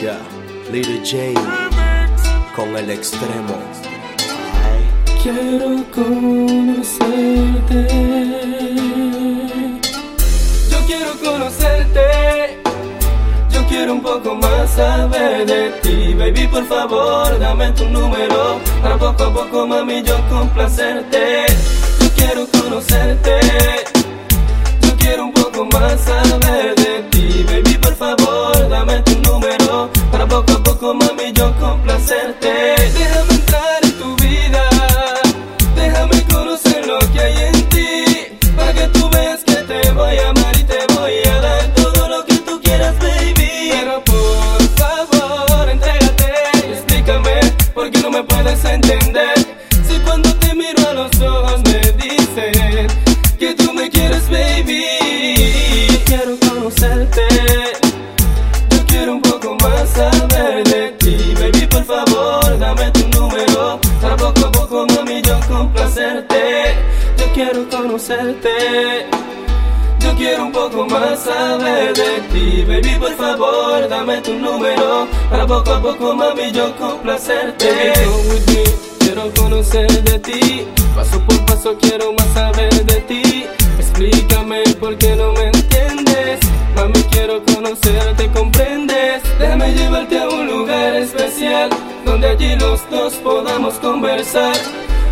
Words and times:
Ya, 0.00 0.18
Little 0.72 1.00
J 1.04 1.32
con 2.56 2.76
el 2.76 2.90
extremo. 2.90 3.54
Quiero 5.22 5.84
conocerte. 5.94 7.86
Yo 10.70 10.78
quiero 10.86 11.12
conocerte. 11.22 12.60
Yo 13.50 13.66
quiero 13.68 13.94
un 13.94 14.02
poco 14.02 14.34
más 14.34 14.70
saber 14.72 15.46
de 15.46 15.70
ti. 15.82 16.14
Baby, 16.14 16.48
por 16.48 16.66
favor, 16.66 17.38
dame 17.38 17.70
tu 17.72 17.88
número. 17.88 18.58
Para 18.82 18.98
poco 18.98 19.24
a 19.24 19.32
poco, 19.32 19.66
mami, 19.66 20.02
yo 20.02 20.16
complacerte. 20.28 21.46
Yo 22.00 22.08
quiero 22.16 22.46
conocerte. 22.48 23.40
Yo 24.82 24.96
quiero 24.98 25.26
un 25.26 25.32
poco 25.32 25.64
más 25.66 26.00
saber 26.00 26.74
de 26.74 27.02
ti. 27.10 27.44
Baby, 27.44 27.78
por 27.78 27.94
favor, 27.94 28.33
Yo 58.70 58.86
quiero 58.86 59.12
un 59.14 59.22
poco 59.22 59.56
más 59.62 59.88
saber 59.90 60.64
de 60.64 60.88
ti, 60.98 61.34
baby, 61.34 61.66
por 61.66 61.84
favor, 61.84 62.58
dame 62.58 62.90
tu 62.92 63.08
número. 63.08 63.78
Para 64.00 64.16
poco 64.16 64.46
a 64.46 64.52
poco, 64.52 64.86
mami, 64.86 65.22
yo 65.22 65.38
complacerte. 65.48 66.74
Yo 67.18 67.24
quiero 67.34 67.68
conocerte. 67.68 69.06
Yo 70.00 70.14
quiero 70.16 70.44
un 70.44 70.52
poco 70.52 70.86
más 70.86 71.20
saber 71.20 71.94
de 71.94 72.20
ti, 72.32 72.64
baby, 72.68 72.96
por 72.98 73.14
favor, 73.16 73.88
dame 73.88 74.20
tu 74.20 74.34
número. 74.34 75.08
Para 75.30 75.46
poco 75.46 75.72
a 75.72 75.80
poco, 75.82 76.14
mami, 76.14 76.52
yo 76.52 76.76
complacerte. 76.76 77.66
Baby, 77.66 78.06
with 78.28 78.46
me, 78.48 78.64
quiero 78.98 79.30
conocer 79.34 79.90
de 80.04 80.18
ti. 80.18 80.66
Paso 80.94 81.18
por 81.26 81.44
paso, 81.46 81.76
quiero 81.80 82.12
más 82.12 82.28
saber 82.34 82.73
donde 92.44 92.56
allí 92.56 92.56
los 92.56 92.90
dos 92.90 93.14
podamos 93.14 93.74
conversar. 93.74 94.54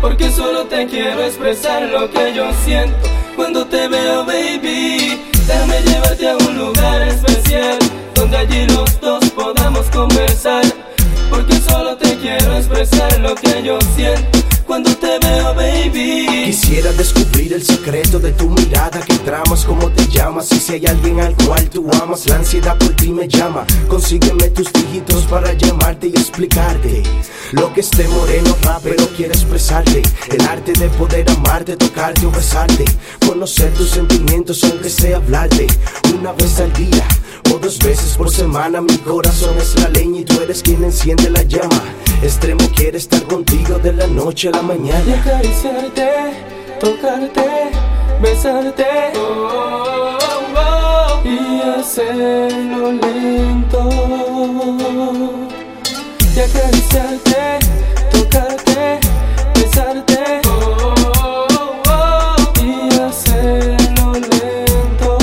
Porque 0.00 0.30
solo 0.30 0.64
te 0.66 0.86
quiero 0.86 1.24
expresar 1.24 1.82
lo 1.82 2.10
que 2.10 2.34
yo 2.34 2.50
siento 2.64 3.08
cuando 3.36 3.66
te 3.66 3.88
veo, 3.88 4.24
baby. 4.24 5.20
Déjame 5.46 5.80
llevarte 5.82 6.28
a 6.28 6.36
un 6.36 6.58
lugar 6.58 7.02
especial, 7.02 7.78
donde 8.14 8.36
allí 8.36 8.66
los 8.66 9.00
dos 9.00 9.24
podamos 9.30 9.86
conversar. 9.90 10.64
Porque 11.30 11.54
solo 11.56 11.96
te 11.96 12.14
quiero 12.18 12.56
expresar 12.56 13.18
lo 13.20 13.34
que 13.34 13.62
yo 13.62 13.78
siento 13.96 14.43
Quisiera 15.92 16.92
descubrir 16.92 17.52
el 17.52 17.62
secreto 17.62 18.18
de 18.18 18.32
tu 18.32 18.48
mirada 18.48 19.00
que 19.02 19.18
tramas, 19.18 19.64
cómo 19.64 19.90
te 19.90 20.06
llamas 20.06 20.50
y 20.52 20.58
si 20.58 20.72
hay 20.72 20.86
alguien 20.86 21.20
al 21.20 21.34
cual 21.36 21.68
tú 21.68 21.88
amas, 22.02 22.26
la 22.26 22.36
ansiedad 22.36 22.76
por 22.78 22.94
ti 22.96 23.10
me 23.10 23.28
llama. 23.28 23.66
Consígueme 23.88 24.48
tus 24.50 24.72
dígitos 24.72 25.24
para 25.24 25.52
llamarte 25.52 26.08
y 26.08 26.10
explicarte 26.10 27.02
lo 27.52 27.72
que 27.72 27.80
este 27.80 28.08
moreno 28.08 28.56
rapero 28.62 29.06
quiere 29.16 29.34
expresarte. 29.34 30.02
El 30.30 30.40
arte 30.46 30.72
de 30.72 30.88
poder 30.90 31.28
amarte, 31.30 31.76
tocarte 31.76 32.24
o 32.26 32.30
besarte, 32.30 32.84
conocer 33.26 33.72
tus 33.74 33.90
sentimientos 33.90 34.64
aunque 34.64 34.88
sea 34.88 35.18
hablarte 35.18 35.66
una 36.18 36.32
vez 36.32 36.60
al 36.60 36.72
día 36.72 37.06
o 37.52 37.58
dos 37.58 37.78
veces 37.78 38.16
por 38.16 38.30
semana. 38.30 38.80
Mi 38.80 38.96
corazón 38.98 39.56
es 39.58 39.78
la 39.78 39.88
leña 39.90 40.20
y 40.20 40.24
tú 40.24 40.40
eres 40.40 40.62
quien 40.62 40.82
enciende 40.82 41.28
la 41.28 41.42
llama. 41.42 41.82
Extremo 42.24 42.66
quiere 42.74 42.96
estar 42.98 43.22
contigo 43.24 43.78
de 43.78 43.92
la 43.92 44.06
noche 44.06 44.48
a 44.48 44.52
la 44.52 44.62
Y 44.62 44.64
mañana. 44.66 45.14
acariciarte, 45.20 46.08
tocarte, 46.80 47.70
besarte 48.22 48.86
oh, 49.16 49.18
oh, 49.50 50.18
oh, 50.56 51.28
y 51.28 51.60
hacerlo 51.78 52.92
lento. 52.92 53.90
Y 56.34 56.40
acariciarte, 56.40 57.58
tocarte, 58.10 59.00
besarte 59.54 60.40
oh, 60.48 60.94
oh, 61.18 61.82
oh, 61.90 62.36
y 62.62 62.94
hacerlo 63.00 64.12
lento. 64.14 65.18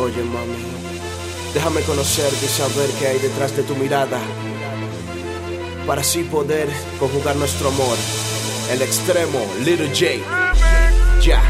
Oye 0.00 0.22
mami, 0.22 0.77
déjame 1.54 1.82
conocerte 1.82 2.44
y 2.44 2.48
saber 2.48 2.90
qué 2.98 3.08
hay 3.08 3.18
detrás 3.18 3.56
de 3.56 3.62
tu 3.62 3.74
mirada. 3.76 4.20
Para 5.86 6.02
así 6.02 6.22
poder 6.24 6.68
conjugar 6.98 7.36
nuestro 7.36 7.68
amor. 7.68 7.96
El 8.70 8.82
extremo, 8.82 9.40
Little 9.64 9.88
J. 9.88 10.22
Ya. 11.22 11.42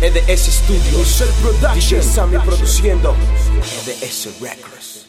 EDS 0.00 0.50
Studios. 0.52 1.24
DJ 1.74 2.02
Sammy 2.02 2.38
produciendo. 2.38 3.14
EDS 3.86 4.40
Records. 4.40 5.06